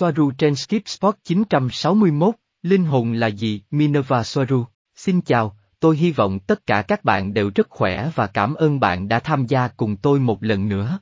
Soaru 0.00 0.30
trên 0.30 0.56
Skip 0.56 0.88
Spot 0.88 1.14
961, 1.24 2.34
Linh 2.62 2.84
hồn 2.84 3.12
là 3.12 3.26
gì? 3.26 3.62
Minerva 3.70 4.22
Soaru. 4.22 4.64
Xin 4.94 5.20
chào, 5.20 5.56
tôi 5.80 5.96
hy 5.96 6.12
vọng 6.12 6.38
tất 6.38 6.66
cả 6.66 6.82
các 6.82 7.04
bạn 7.04 7.34
đều 7.34 7.50
rất 7.54 7.70
khỏe 7.70 8.10
và 8.14 8.26
cảm 8.26 8.54
ơn 8.54 8.80
bạn 8.80 9.08
đã 9.08 9.18
tham 9.18 9.46
gia 9.46 9.68
cùng 9.68 9.96
tôi 9.96 10.20
một 10.20 10.42
lần 10.42 10.68
nữa. 10.68 10.98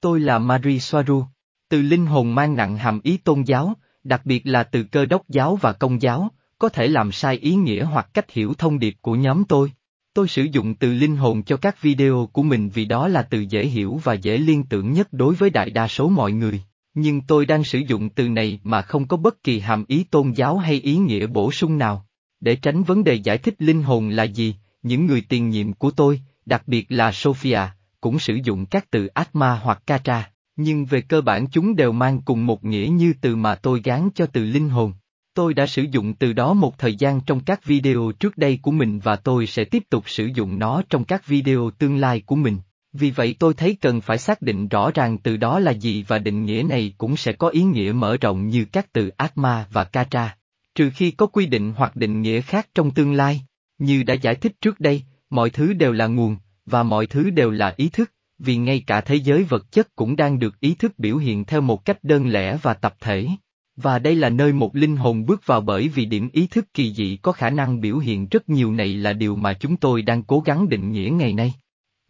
Tôi 0.00 0.20
là 0.20 0.38
Marie 0.38 0.78
Soaru. 0.78 1.24
Từ 1.68 1.82
linh 1.82 2.06
hồn 2.06 2.34
mang 2.34 2.56
nặng 2.56 2.76
hàm 2.76 3.00
ý 3.02 3.16
tôn 3.16 3.42
giáo, 3.42 3.74
đặc 4.02 4.20
biệt 4.24 4.46
là 4.46 4.62
từ 4.62 4.82
cơ 4.82 5.06
đốc 5.06 5.28
giáo 5.28 5.56
và 5.56 5.72
công 5.72 6.02
giáo, 6.02 6.30
có 6.58 6.68
thể 6.68 6.88
làm 6.88 7.12
sai 7.12 7.36
ý 7.36 7.54
nghĩa 7.54 7.84
hoặc 7.84 8.08
cách 8.14 8.30
hiểu 8.30 8.54
thông 8.58 8.78
điệp 8.78 8.94
của 9.00 9.14
nhóm 9.14 9.44
tôi. 9.44 9.72
Tôi 10.14 10.28
sử 10.28 10.42
dụng 10.42 10.74
từ 10.74 10.94
linh 10.94 11.16
hồn 11.16 11.42
cho 11.42 11.56
các 11.56 11.82
video 11.82 12.28
của 12.32 12.42
mình 12.42 12.70
vì 12.74 12.84
đó 12.84 13.08
là 13.08 13.22
từ 13.22 13.40
dễ 13.40 13.66
hiểu 13.66 14.00
và 14.04 14.14
dễ 14.14 14.38
liên 14.38 14.64
tưởng 14.64 14.92
nhất 14.92 15.08
đối 15.12 15.34
với 15.34 15.50
đại 15.50 15.70
đa 15.70 15.88
số 15.88 16.08
mọi 16.08 16.32
người. 16.32 16.62
Nhưng 16.94 17.20
tôi 17.20 17.46
đang 17.46 17.64
sử 17.64 17.78
dụng 17.78 18.08
từ 18.08 18.28
này 18.28 18.60
mà 18.64 18.82
không 18.82 19.08
có 19.08 19.16
bất 19.16 19.42
kỳ 19.42 19.60
hàm 19.60 19.84
ý 19.88 20.04
tôn 20.04 20.32
giáo 20.32 20.58
hay 20.58 20.80
ý 20.80 20.96
nghĩa 20.96 21.26
bổ 21.26 21.52
sung 21.52 21.78
nào. 21.78 22.06
Để 22.40 22.56
tránh 22.56 22.82
vấn 22.82 23.04
đề 23.04 23.14
giải 23.14 23.38
thích 23.38 23.54
linh 23.58 23.82
hồn 23.82 24.08
là 24.08 24.24
gì, 24.24 24.54
những 24.82 25.06
người 25.06 25.22
tiền 25.28 25.48
nhiệm 25.48 25.72
của 25.72 25.90
tôi, 25.90 26.20
đặc 26.46 26.62
biệt 26.66 26.86
là 26.88 27.12
Sophia, 27.12 27.60
cũng 28.00 28.18
sử 28.18 28.34
dụng 28.44 28.66
các 28.66 28.90
từ 28.90 29.06
Atma 29.06 29.54
hoặc 29.54 29.82
Katra, 29.86 30.30
nhưng 30.56 30.84
về 30.84 31.00
cơ 31.00 31.20
bản 31.20 31.46
chúng 31.46 31.76
đều 31.76 31.92
mang 31.92 32.22
cùng 32.22 32.46
một 32.46 32.64
nghĩa 32.64 32.88
như 32.92 33.14
từ 33.20 33.36
mà 33.36 33.54
tôi 33.54 33.80
gán 33.84 34.08
cho 34.14 34.26
từ 34.26 34.44
linh 34.44 34.68
hồn. 34.68 34.92
Tôi 35.34 35.54
đã 35.54 35.66
sử 35.66 35.82
dụng 35.90 36.14
từ 36.14 36.32
đó 36.32 36.54
một 36.54 36.78
thời 36.78 36.94
gian 36.94 37.20
trong 37.20 37.40
các 37.40 37.64
video 37.64 38.12
trước 38.20 38.38
đây 38.38 38.58
của 38.62 38.70
mình 38.70 38.98
và 38.98 39.16
tôi 39.16 39.46
sẽ 39.46 39.64
tiếp 39.64 39.82
tục 39.90 40.04
sử 40.06 40.26
dụng 40.34 40.58
nó 40.58 40.82
trong 40.88 41.04
các 41.04 41.26
video 41.26 41.70
tương 41.78 41.96
lai 41.96 42.20
của 42.20 42.36
mình. 42.36 42.56
Vì 42.96 43.10
vậy 43.10 43.36
tôi 43.38 43.54
thấy 43.54 43.76
cần 43.80 44.00
phải 44.00 44.18
xác 44.18 44.42
định 44.42 44.68
rõ 44.68 44.90
ràng 44.94 45.18
từ 45.18 45.36
đó 45.36 45.58
là 45.58 45.70
gì 45.70 46.04
và 46.08 46.18
định 46.18 46.44
nghĩa 46.44 46.62
này 46.68 46.94
cũng 46.98 47.16
sẽ 47.16 47.32
có 47.32 47.48
ý 47.48 47.62
nghĩa 47.62 47.92
mở 47.92 48.16
rộng 48.20 48.48
như 48.48 48.64
các 48.72 48.92
từ 48.92 49.08
Atma 49.08 49.66
và 49.72 49.84
Katra. 49.84 50.36
Trừ 50.74 50.90
khi 50.94 51.10
có 51.10 51.26
quy 51.26 51.46
định 51.46 51.72
hoặc 51.76 51.96
định 51.96 52.22
nghĩa 52.22 52.40
khác 52.40 52.68
trong 52.74 52.90
tương 52.90 53.12
lai, 53.12 53.42
như 53.78 54.02
đã 54.02 54.14
giải 54.14 54.34
thích 54.34 54.52
trước 54.60 54.80
đây, 54.80 55.02
mọi 55.30 55.50
thứ 55.50 55.72
đều 55.72 55.92
là 55.92 56.06
nguồn, 56.06 56.36
và 56.66 56.82
mọi 56.82 57.06
thứ 57.06 57.30
đều 57.30 57.50
là 57.50 57.74
ý 57.76 57.88
thức, 57.88 58.10
vì 58.38 58.56
ngay 58.56 58.84
cả 58.86 59.00
thế 59.00 59.14
giới 59.14 59.44
vật 59.44 59.72
chất 59.72 59.96
cũng 59.96 60.16
đang 60.16 60.38
được 60.38 60.60
ý 60.60 60.74
thức 60.74 60.98
biểu 60.98 61.16
hiện 61.16 61.44
theo 61.44 61.60
một 61.60 61.84
cách 61.84 62.04
đơn 62.04 62.26
lẻ 62.26 62.58
và 62.62 62.74
tập 62.74 62.94
thể. 63.00 63.28
Và 63.76 63.98
đây 63.98 64.14
là 64.14 64.28
nơi 64.28 64.52
một 64.52 64.76
linh 64.76 64.96
hồn 64.96 65.26
bước 65.26 65.46
vào 65.46 65.60
bởi 65.60 65.88
vì 65.88 66.04
điểm 66.04 66.28
ý 66.32 66.46
thức 66.46 66.74
kỳ 66.74 66.94
dị 66.94 67.16
có 67.16 67.32
khả 67.32 67.50
năng 67.50 67.80
biểu 67.80 67.98
hiện 67.98 68.28
rất 68.30 68.48
nhiều 68.48 68.72
này 68.72 68.94
là 68.94 69.12
điều 69.12 69.36
mà 69.36 69.52
chúng 69.52 69.76
tôi 69.76 70.02
đang 70.02 70.22
cố 70.22 70.40
gắng 70.40 70.68
định 70.68 70.92
nghĩa 70.92 71.10
ngày 71.10 71.32
nay. 71.32 71.54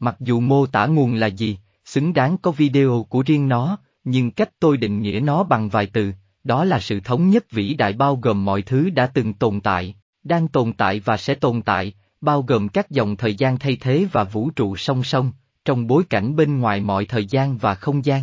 Mặc 0.05 0.17
dù 0.21 0.41
mô 0.41 0.67
tả 0.67 0.87
nguồn 0.87 1.15
là 1.15 1.27
gì, 1.27 1.59
xứng 1.85 2.13
đáng 2.13 2.37
có 2.39 2.51
video 2.51 3.07
của 3.09 3.23
riêng 3.27 3.49
nó, 3.49 3.79
nhưng 4.05 4.31
cách 4.31 4.51
tôi 4.61 4.77
định 4.77 5.03
nghĩa 5.03 5.21
nó 5.21 5.45
bằng 5.45 5.69
vài 5.69 5.87
từ, 5.87 6.13
đó 6.45 6.65
là 6.65 6.81
sự 6.81 7.01
thống 7.01 7.31
nhất 7.31 7.51
vĩ 7.51 7.75
đại 7.75 7.93
bao 7.93 8.17
gồm 8.17 8.45
mọi 8.45 8.63
thứ 8.63 8.91
đã 8.91 9.07
từng 9.07 9.35
tồn 9.35 9.61
tại, 9.61 9.95
đang 10.25 10.49
tồn 10.49 10.73
tại 10.73 11.01
và 11.01 11.17
sẽ 11.17 11.35
tồn 11.35 11.63
tại, 11.63 11.93
bao 12.21 12.43
gồm 12.43 12.69
các 12.69 12.91
dòng 12.91 13.17
thời 13.17 13.35
gian 13.35 13.59
thay 13.59 13.77
thế 13.81 14.07
và 14.13 14.25
vũ 14.25 14.51
trụ 14.51 14.77
song 14.77 15.05
song, 15.05 15.33
trong 15.65 15.87
bối 15.87 16.05
cảnh 16.11 16.37
bên 16.37 16.59
ngoài 16.59 16.81
mọi 16.81 17.05
thời 17.05 17.27
gian 17.27 17.59
và 17.59 17.75
không 17.75 18.05
gian. 18.05 18.23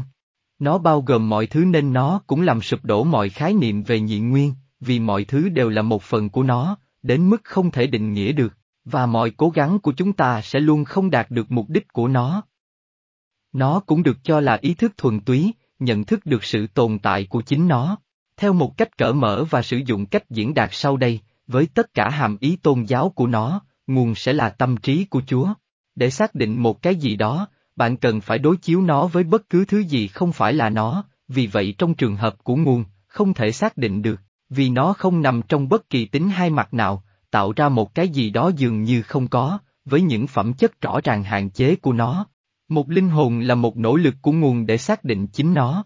Nó 0.60 0.78
bao 0.78 1.02
gồm 1.02 1.30
mọi 1.30 1.48
thứ 1.48 1.66
nên 1.66 1.94
nó 1.94 2.22
cũng 2.28 2.42
làm 2.42 2.62
sụp 2.62 2.86
đổ 2.86 3.04
mọi 3.04 3.30
khái 3.30 3.54
niệm 3.54 3.84
về 3.84 4.00
nhị 4.00 4.20
nguyên, 4.20 4.54
vì 4.80 5.00
mọi 5.00 5.24
thứ 5.24 5.50
đều 5.50 5.70
là 5.70 5.82
một 5.82 6.04
phần 6.04 6.30
của 6.30 6.44
nó, 6.44 6.78
đến 7.04 7.30
mức 7.30 7.42
không 7.44 7.72
thể 7.72 7.88
định 7.88 8.14
nghĩa 8.14 8.32
được, 8.32 8.54
và 8.86 9.06
mọi 9.06 9.32
cố 9.38 9.50
gắng 9.50 9.80
của 9.80 9.94
chúng 9.98 10.14
ta 10.14 10.42
sẽ 10.42 10.60
luôn 10.60 10.86
không 10.86 11.10
đạt 11.10 11.32
được 11.32 11.52
mục 11.52 11.70
đích 11.70 11.94
của 11.94 12.08
nó. 12.08 12.44
Nó 13.54 13.80
cũng 13.80 14.04
được 14.04 14.18
cho 14.24 14.40
là 14.40 14.58
ý 14.62 14.74
thức 14.74 14.94
thuần 14.98 15.20
túy, 15.20 15.54
nhận 15.80 16.04
thức 16.04 16.26
được 16.26 16.44
sự 16.44 16.68
tồn 16.68 17.00
tại 17.00 17.26
của 17.26 17.42
chính 17.42 17.68
nó. 17.68 17.98
Theo 18.38 18.54
một 18.54 18.78
cách 18.78 18.98
cởi 18.98 19.14
mở 19.14 19.46
và 19.50 19.62
sử 19.62 19.78
dụng 19.86 20.06
cách 20.06 20.30
diễn 20.30 20.54
đạt 20.54 20.70
sau 20.72 20.98
đây, 20.98 21.20
với 21.48 21.68
tất 21.74 21.94
cả 21.94 22.10
hàm 22.10 22.38
ý 22.40 22.56
tôn 22.56 22.84
giáo 22.84 23.10
của 23.10 23.28
nó, 23.28 23.62
nguồn 23.88 24.16
sẽ 24.16 24.34
là 24.34 24.50
tâm 24.50 24.78
trí 24.78 25.06
của 25.06 25.22
Chúa. 25.28 25.54
Để 25.96 26.10
xác 26.10 26.36
định 26.36 26.64
một 26.64 26.82
cái 26.82 26.96
gì 26.96 27.16
đó, 27.16 27.48
bạn 27.76 27.98
cần 27.98 28.22
phải 28.22 28.40
đối 28.40 28.58
chiếu 28.58 28.82
nó 28.82 29.08
với 29.08 29.24
bất 29.24 29.50
cứ 29.50 29.66
thứ 29.66 29.80
gì 29.80 30.08
không 30.08 30.32
phải 30.32 30.54
là 30.54 30.70
nó, 30.70 31.04
vì 31.28 31.48
vậy 31.48 31.76
trong 31.78 31.94
trường 31.94 32.16
hợp 32.16 32.44
của 32.44 32.56
nguồn, 32.56 32.84
không 33.08 33.34
thể 33.34 33.52
xác 33.52 33.78
định 33.78 34.02
được, 34.02 34.22
vì 34.50 34.70
nó 34.70 34.94
không 34.94 35.22
nằm 35.22 35.42
trong 35.42 35.70
bất 35.70 35.90
kỳ 35.90 36.06
tính 36.06 36.30
hai 36.30 36.50
mặt 36.50 36.74
nào, 36.74 37.04
tạo 37.32 37.54
ra 37.56 37.70
một 37.70 37.96
cái 37.96 38.10
gì 38.10 38.30
đó 38.30 38.52
dường 38.58 38.84
như 38.84 39.02
không 39.02 39.28
có, 39.28 39.60
với 39.86 40.02
những 40.02 40.28
phẩm 40.28 40.54
chất 40.54 40.82
rõ 40.82 41.00
ràng 41.04 41.24
hạn 41.24 41.50
chế 41.50 41.76
của 41.76 41.94
nó. 41.94 42.26
Một 42.68 42.90
linh 42.90 43.10
hồn 43.10 43.40
là 43.40 43.56
một 43.56 43.78
nỗ 43.78 43.96
lực 43.96 44.16
của 44.22 44.32
nguồn 44.32 44.66
để 44.66 44.78
xác 44.78 45.04
định 45.04 45.28
chính 45.28 45.54
nó. 45.54 45.86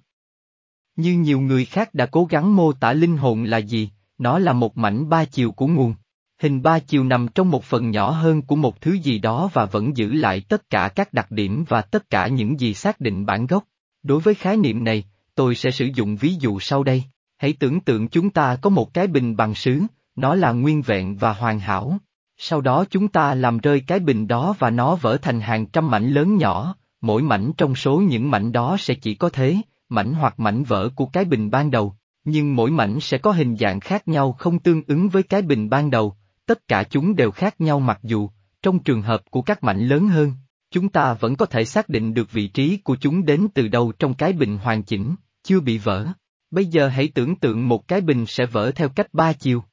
Như 0.95 1.13
nhiều 1.13 1.39
người 1.39 1.65
khác 1.65 1.93
đã 1.93 2.05
cố 2.05 2.25
gắng 2.25 2.55
mô 2.55 2.73
tả 2.73 2.93
linh 2.93 3.17
hồn 3.17 3.43
là 3.43 3.57
gì, 3.57 3.89
nó 4.17 4.39
là 4.39 4.53
một 4.53 4.77
mảnh 4.77 5.09
ba 5.09 5.25
chiều 5.25 5.51
của 5.51 5.67
nguồn. 5.67 5.95
Hình 6.41 6.61
ba 6.61 6.79
chiều 6.79 7.03
nằm 7.03 7.27
trong 7.35 7.51
một 7.51 7.63
phần 7.63 7.91
nhỏ 7.91 8.11
hơn 8.11 8.41
của 8.41 8.55
một 8.55 8.81
thứ 8.81 8.91
gì 8.91 9.19
đó 9.19 9.49
và 9.53 9.65
vẫn 9.65 9.97
giữ 9.97 10.13
lại 10.13 10.41
tất 10.41 10.69
cả 10.69 10.89
các 10.95 11.13
đặc 11.13 11.31
điểm 11.31 11.65
và 11.67 11.81
tất 11.81 12.09
cả 12.09 12.27
những 12.27 12.59
gì 12.59 12.73
xác 12.73 12.99
định 12.99 13.25
bản 13.25 13.45
gốc. 13.45 13.63
Đối 14.03 14.19
với 14.19 14.35
khái 14.35 14.57
niệm 14.57 14.83
này, 14.83 15.03
tôi 15.35 15.55
sẽ 15.55 15.71
sử 15.71 15.89
dụng 15.95 16.15
ví 16.15 16.35
dụ 16.39 16.59
sau 16.59 16.83
đây. 16.83 17.03
Hãy 17.37 17.53
tưởng 17.53 17.79
tượng 17.79 18.07
chúng 18.07 18.29
ta 18.29 18.55
có 18.55 18.69
một 18.69 18.93
cái 18.93 19.07
bình 19.07 19.35
bằng 19.35 19.55
sứ, 19.55 19.81
nó 20.15 20.35
là 20.35 20.51
nguyên 20.51 20.81
vẹn 20.81 21.17
và 21.17 21.33
hoàn 21.33 21.59
hảo. 21.59 21.97
Sau 22.37 22.61
đó 22.61 22.85
chúng 22.89 23.07
ta 23.07 23.33
làm 23.33 23.57
rơi 23.57 23.83
cái 23.87 23.99
bình 23.99 24.27
đó 24.27 24.55
và 24.59 24.69
nó 24.69 24.95
vỡ 24.95 25.17
thành 25.21 25.41
hàng 25.41 25.65
trăm 25.65 25.91
mảnh 25.91 26.09
lớn 26.09 26.37
nhỏ, 26.37 26.75
mỗi 27.01 27.21
mảnh 27.21 27.51
trong 27.57 27.75
số 27.75 27.97
những 27.97 28.31
mảnh 28.31 28.51
đó 28.51 28.77
sẽ 28.79 28.93
chỉ 28.93 29.15
có 29.15 29.29
thế, 29.29 29.57
mảnh 29.89 30.13
hoặc 30.13 30.39
mảnh 30.39 30.63
vỡ 30.63 30.89
của 30.95 31.05
cái 31.05 31.25
bình 31.25 31.49
ban 31.49 31.71
đầu, 31.71 31.95
nhưng 32.23 32.55
mỗi 32.55 32.71
mảnh 32.71 32.99
sẽ 32.99 33.17
có 33.17 33.31
hình 33.31 33.55
dạng 33.55 33.79
khác 33.79 34.07
nhau 34.07 34.31
không 34.31 34.59
tương 34.59 34.83
ứng 34.87 35.09
với 35.09 35.23
cái 35.23 35.41
bình 35.41 35.69
ban 35.69 35.89
đầu, 35.89 36.15
tất 36.45 36.67
cả 36.67 36.83
chúng 36.83 37.15
đều 37.15 37.31
khác 37.31 37.61
nhau 37.61 37.79
mặc 37.79 37.99
dù, 38.03 38.29
trong 38.61 38.79
trường 38.79 39.01
hợp 39.01 39.21
của 39.29 39.41
các 39.41 39.63
mảnh 39.63 39.87
lớn 39.87 40.07
hơn, 40.07 40.33
chúng 40.71 40.89
ta 40.89 41.13
vẫn 41.13 41.35
có 41.35 41.45
thể 41.45 41.65
xác 41.65 41.89
định 41.89 42.13
được 42.13 42.31
vị 42.31 42.47
trí 42.47 42.77
của 42.77 42.95
chúng 42.95 43.25
đến 43.25 43.47
từ 43.53 43.67
đâu 43.67 43.91
trong 43.99 44.13
cái 44.13 44.33
bình 44.33 44.57
hoàn 44.57 44.83
chỉnh, 44.83 45.15
chưa 45.43 45.59
bị 45.59 45.77
vỡ. 45.77 46.07
Bây 46.51 46.65
giờ 46.65 46.87
hãy 46.87 47.07
tưởng 47.07 47.35
tượng 47.35 47.67
một 47.67 47.87
cái 47.87 48.01
bình 48.01 48.25
sẽ 48.25 48.45
vỡ 48.45 48.71
theo 48.75 48.89
cách 48.89 49.13
ba 49.13 49.33
chiều. 49.33 49.63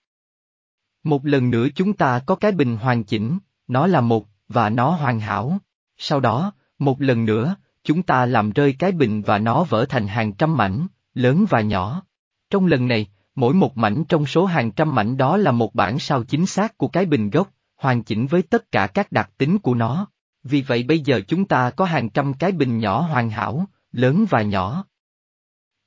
Một 1.05 1.27
lần 1.27 1.51
nữa 1.51 1.67
chúng 1.75 1.93
ta 1.93 2.19
có 2.27 2.35
cái 2.35 2.53
bình 2.53 2.77
hoàn 2.77 3.05
chỉnh, 3.05 3.39
nó 3.69 3.87
là 3.87 4.01
một, 4.01 4.27
và 4.49 4.71
nó 4.71 4.91
hoàn 4.91 5.21
hảo. 5.21 5.59
Sau 5.97 6.21
đó, 6.21 6.53
một 6.79 7.01
lần 7.01 7.25
nữa, 7.25 7.57
chúng 7.85 8.03
ta 8.03 8.27
làm 8.27 8.51
rơi 8.51 8.73
cái 8.79 8.93
bình 8.93 9.23
và 9.23 9.39
nó 9.39 9.65
vỡ 9.65 9.87
thành 9.89 10.07
hàng 10.07 10.33
trăm 10.33 10.57
mảnh, 10.57 10.87
lớn 11.15 11.45
và 11.49 11.61
nhỏ. 11.61 12.03
Trong 12.51 12.67
lần 12.67 12.89
này, 12.89 13.07
mỗi 13.35 13.55
một 13.55 13.77
mảnh 13.77 14.05
trong 14.09 14.27
số 14.27 14.47
hàng 14.47 14.71
trăm 14.71 14.95
mảnh 14.95 15.17
đó 15.17 15.37
là 15.37 15.53
một 15.53 15.75
bản 15.75 15.99
sao 15.99 16.25
chính 16.25 16.47
xác 16.47 16.79
của 16.79 16.89
cái 16.89 17.07
bình 17.07 17.31
gốc, 17.31 17.49
hoàn 17.77 18.03
chỉnh 18.03 18.27
với 18.27 18.43
tất 18.43 18.73
cả 18.73 18.87
các 18.87 19.13
đặc 19.13 19.31
tính 19.39 19.59
của 19.59 19.75
nó. 19.75 20.07
Vì 20.45 20.63
vậy 20.63 20.83
bây 20.83 21.01
giờ 21.01 21.21
chúng 21.29 21.45
ta 21.45 21.71
có 21.71 21.85
hàng 21.85 22.09
trăm 22.09 22.35
cái 22.35 22.53
bình 22.53 22.79
nhỏ 22.79 23.01
hoàn 23.01 23.31
hảo, 23.31 23.67
lớn 23.93 24.25
và 24.31 24.43
nhỏ. 24.43 24.85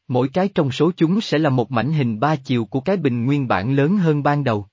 Mỗi 0.08 0.30
cái 0.30 0.48
trong 0.56 0.72
số 0.72 0.92
chúng 0.98 1.22
sẽ 1.22 1.38
là 1.38 1.50
một 1.50 1.72
mảnh 1.72 1.94
hình 1.94 2.20
ba 2.20 2.36
chiều 2.36 2.66
của 2.66 2.80
cái 2.80 2.98
bình 2.98 3.26
nguyên 3.26 3.48
bản 3.48 3.76
lớn 3.76 3.98
hơn 3.98 4.24
ban 4.24 4.44
đầu. 4.44 4.68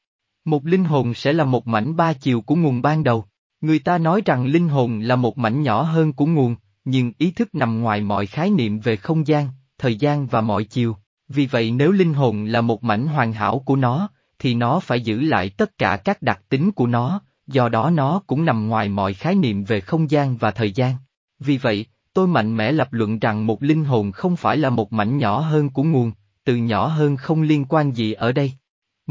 Một 0.45 0.67
linh 0.67 0.85
hồn 0.85 1.15
sẽ 1.15 1.33
là 1.33 1.45
một 1.45 1.67
mảnh 1.67 1.97
ba 1.97 2.13
chiều 2.13 2.41
của 2.41 2.55
nguồn 2.55 2.83
ban 2.83 3.05
đầu. 3.05 3.25
Người 3.61 3.79
ta 3.79 3.99
nói 3.99 4.23
rằng 4.25 4.47
linh 4.47 4.69
hồn 4.69 5.01
là 5.01 5.17
một 5.17 5.39
mảnh 5.39 5.63
nhỏ 5.63 5.83
hơn 5.83 6.13
của 6.13 6.27
nguồn, 6.27 6.57
nhưng 6.85 7.13
ý 7.19 7.31
thức 7.31 7.55
nằm 7.55 7.81
ngoài 7.81 8.01
mọi 8.01 8.27
khái 8.27 8.51
niệm 8.51 8.81
về 8.81 8.97
không 8.97 9.27
gian, 9.27 9.49
thời 9.79 9.97
gian 9.97 10.27
và 10.27 10.41
mọi 10.41 10.65
chiều. 10.65 10.97
Vì 11.29 11.47
vậy 11.47 11.71
nếu 11.71 11.93
linh 11.93 12.15
hồn 12.15 12.45
là 12.45 12.61
một 12.61 12.85
mảnh 12.85 13.07
hoàn 13.07 13.33
hảo 13.33 13.59
của 13.59 13.77
nó, 13.77 14.09
thì 14.39 14.55
nó 14.55 14.81
phải 14.81 15.01
giữ 15.01 15.21
lại 15.21 15.51
tất 15.51 15.79
cả 15.79 15.97
các 15.97 16.23
đặc 16.23 16.41
tính 16.49 16.73
của 16.73 16.87
nó, 16.87 17.21
do 17.47 17.69
đó 17.69 17.91
nó 17.91 18.23
cũng 18.27 18.45
nằm 18.45 18.69
ngoài 18.69 18.89
mọi 18.89 19.15
khái 19.15 19.35
niệm 19.35 19.65
về 19.65 19.81
không 19.81 20.11
gian 20.11 20.37
và 20.37 20.51
thời 20.51 20.73
gian. 20.73 20.95
Vì 21.39 21.57
vậy, 21.57 21.87
tôi 22.15 22.27
mạnh 22.27 22.57
mẽ 22.57 22.73
lập 22.73 22.89
luận 22.91 23.19
rằng 23.19 23.47
một 23.47 23.63
linh 23.63 23.85
hồn 23.85 24.13
không 24.13 24.37
phải 24.37 24.57
là 24.57 24.71
một 24.71 24.93
mảnh 24.93 25.19
nhỏ 25.19 25.41
hơn 25.41 25.71
của 25.71 25.83
nguồn, 25.83 26.13
từ 26.45 26.57
nhỏ 26.57 26.87
hơn 26.87 27.17
không 27.17 27.43
liên 27.43 27.65
quan 27.69 27.93
gì 27.93 28.13
ở 28.13 28.33
đây. 28.33 28.53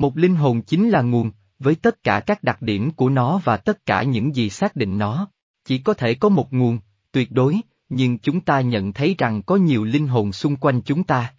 Một 0.01 0.18
linh 0.18 0.36
hồn 0.36 0.62
chính 0.62 0.89
là 0.89 1.01
nguồn, 1.01 1.31
với 1.59 1.75
tất 1.75 2.03
cả 2.03 2.19
các 2.19 2.44
đặc 2.44 2.62
điểm 2.62 2.92
của 2.92 3.09
nó 3.09 3.42
và 3.44 3.57
tất 3.57 3.86
cả 3.86 4.03
những 4.03 4.36
gì 4.36 4.50
xác 4.50 4.75
định 4.75 4.98
nó. 4.98 5.27
Chỉ 5.65 5.77
có 5.77 5.94
thể 5.94 6.15
có 6.15 6.30
một 6.30 6.53
nguồn, 6.53 6.80
tuyệt 7.12 7.31
đối, 7.31 7.57
nhưng 7.89 8.18
chúng 8.18 8.42
ta 8.42 8.62
nhận 8.62 8.94
thấy 8.94 9.15
rằng 9.18 9.42
có 9.44 9.56
nhiều 9.56 9.83
linh 9.83 10.07
hồn 10.07 10.31
xung 10.31 10.56
quanh 10.56 10.81
chúng 10.81 11.03
ta. 11.03 11.33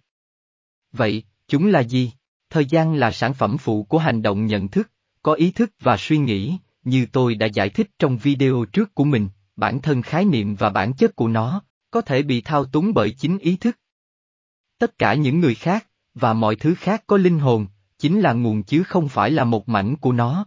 Vậy, 0.91 1.23
chúng 1.47 1.65
là 1.65 1.79
gì? 1.79 2.11
Thời 2.49 2.65
gian 2.65 2.93
là 2.93 3.11
sản 3.11 3.33
phẩm 3.33 3.57
phụ 3.57 3.83
của 3.83 3.97
hành 3.97 4.21
động 4.21 4.45
nhận 4.45 4.67
thức, 4.67 4.91
có 5.23 5.33
ý 5.33 5.51
thức 5.51 5.71
và 5.79 5.97
suy 5.97 6.17
nghĩ, 6.17 6.57
như 6.83 7.05
tôi 7.11 7.35
đã 7.35 7.47
giải 7.47 7.69
thích 7.69 7.91
trong 7.99 8.17
video 8.17 8.65
trước 8.73 8.95
của 8.95 9.03
mình, 9.03 9.29
bản 9.55 9.81
thân 9.81 10.01
khái 10.01 10.25
niệm 10.25 10.55
và 10.55 10.69
bản 10.69 10.93
chất 10.93 11.15
của 11.15 11.27
nó, 11.27 11.61
có 11.91 12.01
thể 12.01 12.23
bị 12.23 12.41
thao 12.41 12.65
túng 12.65 12.93
bởi 12.93 13.11
chính 13.11 13.37
ý 13.37 13.55
thức. 13.55 13.77
Tất 14.79 14.97
cả 14.97 15.13
những 15.13 15.39
người 15.39 15.55
khác, 15.55 15.87
và 16.13 16.33
mọi 16.33 16.55
thứ 16.55 16.75
khác 16.75 17.03
có 17.07 17.17
linh 17.17 17.39
hồn, 17.39 17.67
chính 18.03 18.21
là 18.21 18.33
nguồn 18.33 18.63
chứ 18.63 18.83
không 18.83 19.09
phải 19.09 19.31
là 19.31 19.43
một 19.43 19.69
mảnh 19.69 19.95
của 19.95 20.11
nó. 20.11 20.45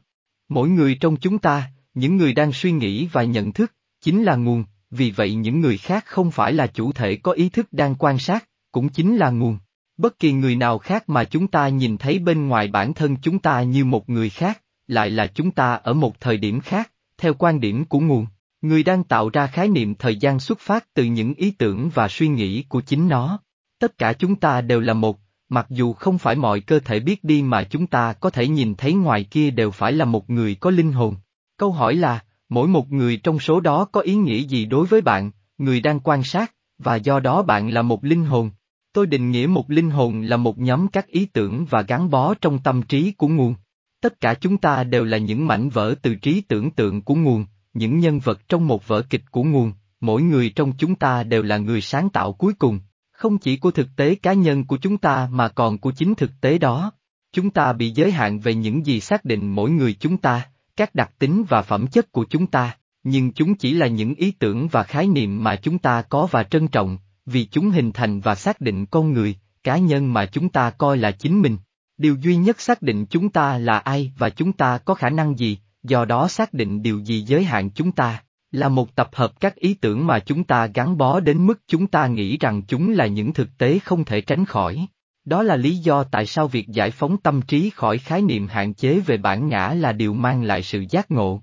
Mỗi 0.48 0.68
người 0.68 0.96
trong 1.00 1.16
chúng 1.16 1.38
ta, 1.38 1.70
những 1.94 2.16
người 2.16 2.32
đang 2.32 2.52
suy 2.52 2.72
nghĩ 2.72 3.06
và 3.12 3.24
nhận 3.24 3.52
thức, 3.52 3.72
chính 4.00 4.22
là 4.22 4.36
nguồn, 4.36 4.64
vì 4.90 5.10
vậy 5.10 5.34
những 5.34 5.60
người 5.60 5.78
khác 5.78 6.04
không 6.06 6.30
phải 6.30 6.52
là 6.52 6.66
chủ 6.66 6.92
thể 6.92 7.16
có 7.16 7.32
ý 7.32 7.48
thức 7.48 7.66
đang 7.72 7.94
quan 7.94 8.18
sát, 8.18 8.48
cũng 8.72 8.88
chính 8.88 9.16
là 9.16 9.30
nguồn. 9.30 9.58
Bất 9.96 10.18
kỳ 10.18 10.32
người 10.32 10.56
nào 10.56 10.78
khác 10.78 11.08
mà 11.08 11.24
chúng 11.24 11.46
ta 11.46 11.68
nhìn 11.68 11.96
thấy 11.96 12.18
bên 12.18 12.48
ngoài 12.48 12.68
bản 12.68 12.94
thân 12.94 13.16
chúng 13.22 13.38
ta 13.38 13.62
như 13.62 13.84
một 13.84 14.08
người 14.08 14.30
khác, 14.30 14.62
lại 14.86 15.10
là 15.10 15.26
chúng 15.26 15.50
ta 15.50 15.74
ở 15.74 15.92
một 15.92 16.20
thời 16.20 16.36
điểm 16.36 16.60
khác, 16.60 16.90
theo 17.18 17.34
quan 17.34 17.60
điểm 17.60 17.84
của 17.84 18.00
nguồn. 18.00 18.26
Người 18.60 18.82
đang 18.82 19.04
tạo 19.04 19.28
ra 19.28 19.46
khái 19.46 19.68
niệm 19.68 19.94
thời 19.94 20.16
gian 20.16 20.40
xuất 20.40 20.60
phát 20.60 20.94
từ 20.94 21.04
những 21.04 21.34
ý 21.34 21.50
tưởng 21.50 21.90
và 21.94 22.08
suy 22.08 22.28
nghĩ 22.28 22.62
của 22.68 22.80
chính 22.80 23.08
nó. 23.08 23.40
Tất 23.78 23.98
cả 23.98 24.12
chúng 24.12 24.36
ta 24.36 24.60
đều 24.60 24.80
là 24.80 24.94
một, 24.94 25.18
mặc 25.48 25.66
dù 25.70 25.93
không 25.93 26.19
phải 26.19 26.37
mọi 26.37 26.60
cơ 26.60 26.81
thể 26.81 27.00
biết 27.00 27.25
đi 27.25 27.43
mà 27.43 27.64
chúng 27.64 27.87
ta 27.87 28.12
có 28.12 28.31
thể 28.31 28.48
nhìn 28.48 28.75
thấy 28.75 28.94
ngoài 28.94 29.25
kia 29.25 29.50
đều 29.50 29.70
phải 29.70 29.93
là 29.93 30.04
một 30.04 30.31
người 30.31 30.54
có 30.54 30.70
linh 30.70 30.93
hồn. 30.93 31.14
Câu 31.58 31.72
hỏi 31.72 31.94
là, 31.94 32.25
mỗi 32.48 32.69
một 32.69 32.93
người 32.93 33.16
trong 33.16 33.38
số 33.38 33.60
đó 33.60 33.84
có 33.84 34.00
ý 34.00 34.14
nghĩa 34.14 34.38
gì 34.38 34.64
đối 34.64 34.87
với 34.87 35.00
bạn, 35.00 35.31
người 35.58 35.81
đang 35.81 36.00
quan 36.00 36.22
sát, 36.22 36.52
và 36.78 36.96
do 36.96 37.20
đó 37.20 37.43
bạn 37.43 37.69
là 37.69 37.82
một 37.82 38.04
linh 38.04 38.25
hồn. 38.25 38.50
Tôi 38.93 39.06
định 39.06 39.31
nghĩa 39.31 39.46
một 39.46 39.70
linh 39.70 39.90
hồn 39.90 40.22
là 40.22 40.37
một 40.37 40.58
nhóm 40.58 40.88
các 40.88 41.06
ý 41.06 41.26
tưởng 41.26 41.64
và 41.70 41.82
gắn 41.82 42.10
bó 42.10 42.34
trong 42.34 42.58
tâm 42.58 42.82
trí 42.82 43.12
của 43.12 43.28
nguồn. 43.28 43.54
Tất 44.00 44.20
cả 44.20 44.34
chúng 44.34 44.56
ta 44.56 44.84
đều 44.84 45.04
là 45.04 45.19
những 45.19 45.46
mảnh 45.46 45.69
vỡ 45.69 45.94
từ 46.02 46.14
trí 46.14 46.40
tưởng 46.40 46.70
tượng 46.70 47.02
của 47.02 47.14
nguồn, 47.14 47.46
những 47.75 47.99
nhân 47.99 48.19
vật 48.19 48.49
trong 48.49 48.66
một 48.66 48.88
vở 48.88 49.02
kịch 49.10 49.31
của 49.31 49.44
nguồn, 49.44 49.72
mỗi 50.00 50.22
người 50.22 50.50
trong 50.50 50.72
chúng 50.78 50.94
ta 50.94 51.22
đều 51.22 51.42
là 51.42 51.56
người 51.56 51.81
sáng 51.81 52.08
tạo 52.10 52.32
cuối 52.32 52.52
cùng, 52.58 52.81
không 53.16 53.38
chỉ 53.38 53.56
của 53.56 53.70
thực 53.70 53.88
tế 53.96 54.14
cá 54.14 54.32
nhân 54.32 54.64
của 54.64 54.76
chúng 54.76 54.98
ta 54.98 55.28
mà 55.32 55.48
còn 55.48 55.78
của 55.78 55.92
chính 55.92 56.14
thực 56.14 56.30
tế 56.40 56.58
đó. 56.58 56.92
Chúng 57.32 57.50
ta 57.50 57.72
bị 57.72 57.90
giới 57.90 58.12
hạn 58.12 58.40
về 58.40 58.54
những 58.54 58.86
gì 58.86 59.00
xác 59.00 59.24
định 59.24 59.54
mỗi 59.54 59.70
người 59.70 59.96
chúng 60.00 60.16
ta, 60.16 60.48
các 60.76 60.94
đặc 60.94 61.10
tính 61.18 61.44
và 61.48 61.62
phẩm 61.62 61.86
chất 61.86 62.12
của 62.12 62.24
chúng 62.30 62.46
ta, 62.46 62.76
nhưng 63.02 63.32
chúng 63.32 63.54
chỉ 63.54 63.72
là 63.72 63.86
những 63.86 64.14
ý 64.14 64.30
tưởng 64.30 64.68
và 64.68 64.82
khái 64.82 65.06
niệm 65.06 65.44
mà 65.44 65.56
chúng 65.56 65.78
ta 65.78 66.02
có 66.02 66.28
và 66.30 66.42
trân 66.42 66.68
trọng, 66.68 66.98
vì 67.26 67.44
chúng 67.44 67.70
hình 67.70 67.92
thành 67.92 68.20
và 68.20 68.34
xác 68.34 68.60
định 68.60 68.86
con 68.86 69.12
người, 69.12 69.36
cá 69.62 69.78
nhân 69.78 70.12
mà 70.12 70.26
chúng 70.26 70.48
ta 70.48 70.70
coi 70.70 70.96
là 70.96 71.10
chính 71.10 71.42
mình. 71.42 71.56
Điều 71.98 72.16
duy 72.16 72.36
nhất 72.36 72.60
xác 72.60 72.82
định 72.82 73.06
chúng 73.06 73.28
ta 73.28 73.58
là 73.58 73.78
ai 73.78 74.12
và 74.18 74.30
chúng 74.30 74.52
ta 74.52 74.78
có 74.78 74.94
khả 74.94 75.10
năng 75.10 75.38
gì, 75.38 75.58
do 75.82 76.04
đó 76.04 76.28
xác 76.28 76.54
định 76.54 76.82
điều 76.82 76.98
gì 76.98 77.20
giới 77.20 77.44
hạn 77.44 77.70
chúng 77.70 77.92
ta, 77.92 78.22
là 78.56 78.68
một 78.68 78.94
tập 78.94 79.08
hợp 79.12 79.40
các 79.40 79.54
ý 79.54 79.74
tưởng 79.74 80.06
mà 80.06 80.18
chúng 80.18 80.44
ta 80.44 80.66
gắn 80.66 80.96
bó 80.98 81.20
đến 81.20 81.46
mức 81.46 81.60
chúng 81.66 81.86
ta 81.86 82.06
nghĩ 82.06 82.36
rằng 82.36 82.62
chúng 82.62 82.92
là 82.92 83.06
những 83.06 83.32
thực 83.32 83.58
tế 83.58 83.78
không 83.78 84.04
thể 84.04 84.20
tránh 84.20 84.44
khỏi. 84.44 84.86
Đó 85.24 85.42
là 85.42 85.56
lý 85.56 85.76
do 85.76 86.04
tại 86.04 86.26
sao 86.26 86.48
việc 86.48 86.68
giải 86.68 86.90
phóng 86.90 87.16
tâm 87.16 87.42
trí 87.42 87.70
khỏi 87.70 87.98
khái 87.98 88.22
niệm 88.22 88.46
hạn 88.46 88.74
chế 88.74 89.00
về 89.00 89.16
bản 89.16 89.48
ngã 89.48 89.68
là 89.68 89.92
điều 89.92 90.14
mang 90.14 90.42
lại 90.42 90.62
sự 90.62 90.84
giác 90.90 91.10
ngộ. 91.10 91.42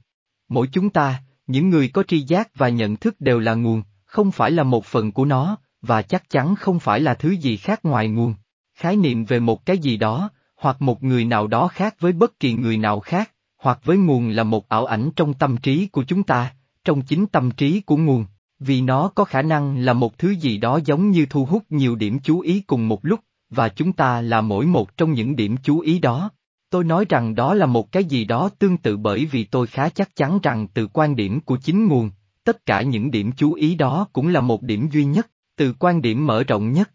Mỗi 0.49 0.67
chúng 0.71 0.89
ta, 0.89 1.23
những 1.47 1.69
người 1.69 1.87
có 1.87 2.03
tri 2.03 2.19
giác 2.19 2.55
và 2.55 2.69
nhận 2.69 2.95
thức 2.95 3.21
đều 3.21 3.39
là 3.39 3.53
nguồn, 3.53 3.83
không 4.05 4.31
phải 4.31 4.51
là 4.51 4.63
một 4.63 4.85
phần 4.85 5.11
của 5.11 5.25
nó, 5.25 5.57
và 5.81 6.01
chắc 6.01 6.29
chắn 6.29 6.55
không 6.55 6.79
phải 6.79 6.99
là 6.99 7.13
thứ 7.13 7.29
gì 7.29 7.57
khác 7.57 7.79
ngoài 7.85 8.07
nguồn. 8.07 8.35
Khái 8.75 8.95
niệm 8.95 9.25
về 9.25 9.39
một 9.39 9.65
cái 9.65 9.77
gì 9.77 9.97
đó, 9.97 10.29
hoặc 10.55 10.81
một 10.81 11.03
người 11.03 11.25
nào 11.25 11.47
đó 11.47 11.67
khác 11.67 11.95
với 11.99 12.11
bất 12.11 12.39
kỳ 12.39 12.53
người 12.53 12.77
nào 12.77 12.99
khác, 12.99 13.31
hoặc 13.57 13.79
với 13.83 13.97
nguồn 13.97 14.29
là 14.29 14.43
một 14.43 14.69
ảo 14.69 14.85
ảnh 14.85 15.09
trong 15.15 15.33
tâm 15.33 15.57
trí 15.57 15.87
của 15.87 16.03
chúng 16.03 16.23
ta, 16.23 16.53
trong 16.85 17.01
chính 17.01 17.27
tâm 17.27 17.51
trí 17.51 17.81
của 17.81 17.97
nguồn, 17.97 18.25
vì 18.59 18.81
nó 18.81 19.07
có 19.15 19.23
khả 19.23 19.41
năng 19.41 19.77
là 19.77 19.93
một 19.93 20.17
thứ 20.17 20.29
gì 20.29 20.57
đó 20.57 20.79
giống 20.85 21.11
như 21.11 21.25
thu 21.25 21.45
hút 21.45 21.63
nhiều 21.69 21.95
điểm 21.95 22.19
chú 22.19 22.39
ý 22.39 22.61
cùng 22.61 22.87
một 22.87 23.05
lúc, 23.05 23.19
và 23.49 23.69
chúng 23.69 23.93
ta 23.93 24.21
là 24.21 24.41
mỗi 24.41 24.65
một 24.65 24.97
trong 24.97 25.13
những 25.13 25.35
điểm 25.35 25.55
chú 25.63 25.79
ý 25.79 25.99
đó. 25.99 26.29
Tôi 26.69 26.83
nói 26.83 27.05
rằng 27.09 27.35
đó 27.35 27.53
là 27.53 27.65
một 27.65 27.91
cái 27.91 28.03
gì 28.03 28.25
đó 28.25 28.49
tương 28.59 28.77
tự 28.77 28.97
bởi 28.97 29.25
vì 29.25 29.43
tôi 29.43 29.67
khá 29.67 29.89
chắc 29.89 30.15
chắn 30.15 30.39
rằng 30.43 30.67
từ 30.67 30.87
quan 30.87 31.15
điểm 31.15 31.39
của 31.39 31.57
chính 31.57 31.87
nguồn, 31.87 32.11
tất 32.43 32.65
cả 32.65 32.81
những 32.81 33.11
điểm 33.11 33.31
chú 33.31 33.53
ý 33.53 33.75
đó 33.75 34.07
cũng 34.13 34.27
là 34.27 34.41
một 34.41 34.61
điểm 34.61 34.89
duy 34.91 35.05
nhất, 35.05 35.27
từ 35.55 35.73
quan 35.79 36.01
điểm 36.01 36.25
mở 36.25 36.43
rộng 36.43 36.71
nhất. 36.71 36.91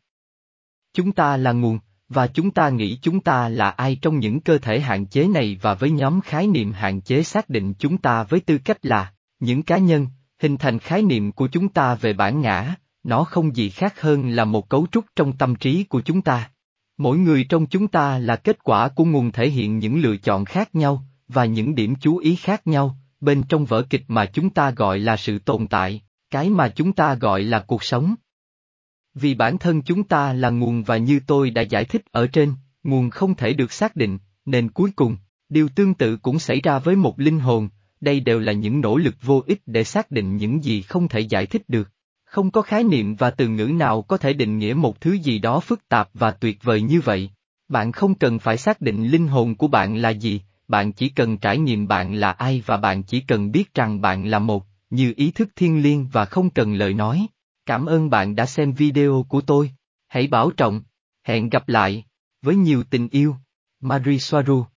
Chúng 0.94 1.12
ta 1.12 1.37
là 1.37 1.52
nguồn, 1.52 1.79
và 2.08 2.26
chúng 2.26 2.50
ta 2.50 2.69
nghĩ 2.69 2.99
chúng 3.02 3.20
ta 3.20 3.49
là 3.49 3.70
ai 3.70 3.99
trong 4.02 4.19
những 4.19 4.40
cơ 4.40 4.58
thể 4.58 4.81
hạn 4.81 5.06
chế 5.06 5.29
này 5.29 5.58
và 5.62 5.75
với 5.75 5.90
nhóm 5.90 6.20
khái 6.20 6.46
niệm 6.46 6.73
hạn 6.73 7.00
chế 7.00 7.23
xác 7.23 7.49
định 7.49 7.75
chúng 7.79 7.99
ta 7.99 8.23
với 8.23 8.40
tư 8.40 8.58
cách 8.58 8.87
là 8.87 9.12
những 9.40 9.62
cá 9.62 9.79
nhân, 9.79 10.06
hình 10.38 10.56
thành 10.56 10.79
khái 10.79 11.02
niệm 11.02 11.32
của 11.32 11.49
chúng 11.49 11.69
ta 11.69 11.94
về 11.94 12.12
bản 12.12 12.40
ngã, 12.40 12.75
nó 13.02 13.25
không 13.25 13.56
gì 13.56 13.70
khác 13.70 14.00
hơn 14.00 14.31
là 14.31 14.44
một 14.44 14.69
cấu 14.69 14.87
trúc 14.93 15.05
trong 15.17 15.32
tâm 15.32 15.56
trí 15.56 15.85
của 15.85 16.00
chúng 16.00 16.23
ta. 16.23 16.50
Mỗi 16.96 17.19
người 17.19 17.44
trong 17.44 17.67
chúng 17.67 17.88
ta 17.88 18.19
là 18.19 18.37
kết 18.37 18.64
quả 18.64 18.88
của 18.88 19.05
nguồn 19.05 19.32
thể 19.32 19.50
hiện 19.50 19.79
những 19.79 20.00
lựa 20.00 20.17
chọn 20.17 20.44
khác 20.44 20.75
nhau, 20.75 21.05
và 21.29 21.44
những 21.44 21.75
điểm 21.75 21.94
chú 22.00 22.17
ý 22.17 22.37
khác 22.37 22.67
nhau, 22.67 22.96
bên 23.20 23.43
trong 23.43 23.64
vở 23.64 23.82
kịch 23.90 24.05
mà 24.08 24.26
chúng 24.26 24.50
ta 24.50 24.70
gọi 24.70 24.99
là 24.99 25.17
sự 25.17 25.38
tồn 25.38 25.67
tại, 25.67 26.02
cái 26.31 26.50
mà 26.50 26.69
chúng 26.69 26.93
ta 26.93 27.14
gọi 27.14 27.43
là 27.43 27.61
cuộc 27.61 27.85
sống. 27.85 28.14
Vì 29.14 29.35
bản 29.35 29.58
thân 29.58 29.82
chúng 29.82 30.05
ta 30.05 30.32
là 30.32 30.50
nguồn 30.50 30.82
và 30.82 30.96
như 30.96 31.20
tôi 31.26 31.50
đã 31.50 31.62
giải 31.62 31.85
thích 31.85 32.02
ở 32.11 32.26
trên, 32.26 32.55
nguồn 32.82 33.11
không 33.11 33.35
thể 33.35 33.52
được 33.52 33.73
xác 33.73 33.96
định, 33.96 34.19
nên 34.44 34.70
cuối 34.70 34.90
cùng, 34.96 35.17
điều 35.49 35.69
tương 35.69 35.94
tự 35.94 36.17
cũng 36.17 36.38
xảy 36.38 36.61
ra 36.61 36.79
với 36.79 36.96
một 36.96 37.20
linh 37.20 37.40
hồn, 37.40 37.69
đây 38.00 38.20
đều 38.20 38.40
là 38.40 38.52
những 38.52 38.80
nỗ 38.80 38.96
lực 38.96 39.14
vô 39.22 39.42
ích 39.46 39.62
để 39.66 39.84
xác 39.84 40.10
định 40.10 40.36
những 40.36 40.64
gì 40.64 40.82
không 40.82 41.08
thể 41.08 41.20
giải 41.20 41.46
thích 41.46 41.62
được. 41.68 41.90
Không 42.24 42.50
có 42.50 42.62
khái 42.62 42.84
niệm 42.84 43.14
và 43.14 43.30
từ 43.30 43.48
ngữ 43.48 43.66
nào 43.66 44.02
có 44.02 44.16
thể 44.16 44.32
định 44.32 44.58
nghĩa 44.58 44.74
một 44.74 45.00
thứ 45.00 45.12
gì 45.12 45.38
đó 45.38 45.60
phức 45.60 45.88
tạp 45.88 46.08
và 46.14 46.30
tuyệt 46.30 46.58
vời 46.62 46.82
như 46.82 47.00
vậy. 47.00 47.30
Bạn 47.68 47.92
không 47.92 48.14
cần 48.14 48.38
phải 48.38 48.56
xác 48.56 48.80
định 48.80 49.08
linh 49.08 49.28
hồn 49.28 49.54
của 49.54 49.68
bạn 49.68 49.96
là 49.96 50.10
gì, 50.10 50.42
bạn 50.68 50.92
chỉ 50.92 51.08
cần 51.08 51.38
trải 51.38 51.58
nghiệm 51.58 51.88
bạn 51.88 52.14
là 52.14 52.30
ai 52.30 52.62
và 52.66 52.76
bạn 52.76 53.02
chỉ 53.02 53.20
cần 53.20 53.52
biết 53.52 53.74
rằng 53.74 54.00
bạn 54.00 54.26
là 54.26 54.38
một, 54.38 54.66
như 54.90 55.12
ý 55.16 55.30
thức 55.30 55.48
thiên 55.56 55.82
liêng 55.82 56.08
và 56.12 56.24
không 56.24 56.50
cần 56.50 56.74
lời 56.74 56.94
nói. 56.94 57.26
Cảm 57.66 57.86
ơn 57.86 58.10
bạn 58.10 58.34
đã 58.34 58.46
xem 58.46 58.72
video 58.72 59.26
của 59.28 59.40
tôi. 59.40 59.70
Hãy 60.08 60.26
bảo 60.26 60.50
trọng. 60.50 60.82
Hẹn 61.24 61.48
gặp 61.48 61.68
lại. 61.68 62.04
Với 62.42 62.56
nhiều 62.56 62.82
tình 62.90 63.08
yêu. 63.08 63.36
Marie 63.80 64.18
Soaru 64.18 64.64